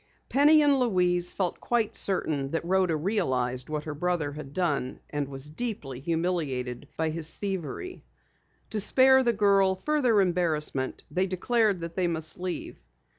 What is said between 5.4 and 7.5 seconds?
deeply humiliated by his